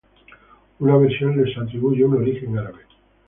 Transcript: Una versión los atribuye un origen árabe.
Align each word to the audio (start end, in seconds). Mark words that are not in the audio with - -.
Una 0.79 0.97
versión 0.97 1.37
los 1.37 1.55
atribuye 1.59 2.03
un 2.03 2.15
origen 2.15 2.57
árabe. 2.57 2.79